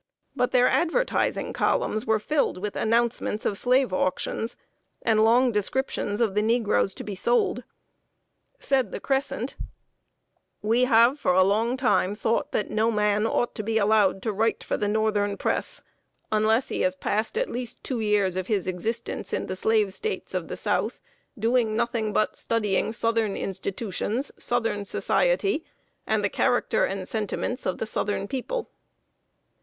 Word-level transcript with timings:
But 0.35 0.49
their 0.51 0.67
advertising 0.67 1.53
columns 1.53 2.07
were 2.07 2.17
filled 2.17 2.57
with 2.57 2.75
announcements 2.75 3.45
of 3.45 3.55
slave 3.55 3.93
auctions, 3.93 4.57
and 5.03 5.23
long 5.23 5.51
descriptions 5.51 6.19
of 6.19 6.33
the 6.33 6.41
negroes 6.41 6.95
to 6.95 7.03
be 7.03 7.13
sold. 7.13 7.63
Said 8.57 8.91
The 8.91 8.99
Crescent: 8.99 9.51
[Sidenote: 9.51 9.69
STUDYING 9.77 10.07
SOUTHERN 10.07 10.57
SOCIETY.] 10.57 10.67
"We 10.69 10.83
have 10.89 11.19
for 11.19 11.33
a 11.33 11.43
long 11.43 11.77
time 11.77 12.15
thought 12.15 12.51
that 12.51 12.71
no 12.71 12.89
man 12.89 13.27
ought 13.27 13.53
to 13.53 13.61
be 13.61 13.77
allowed 13.77 14.23
to 14.23 14.33
write 14.33 14.63
for 14.63 14.75
the 14.75 14.87
northern 14.87 15.37
Press, 15.37 15.83
unless 16.31 16.69
he 16.69 16.81
has 16.81 16.95
passed 16.95 17.37
at 17.37 17.51
least 17.51 17.83
two 17.83 17.99
years 17.99 18.35
of 18.35 18.47
his 18.47 18.65
existence 18.65 19.31
in 19.33 19.45
the 19.45 19.55
Slave 19.55 19.93
States 19.93 20.33
of 20.33 20.47
the 20.47 20.57
South, 20.57 20.99
doing 21.37 21.75
nothing 21.75 22.11
but 22.11 22.35
studying 22.35 22.91
southern 22.91 23.35
institutions, 23.37 24.31
southern 24.39 24.83
society, 24.83 25.63
and 26.07 26.23
the 26.23 26.27
character 26.29 26.85
and 26.85 27.07
sentiments 27.07 27.67
of 27.67 27.77
the 27.77 27.85
southern 27.85 28.27
people." 28.27 28.67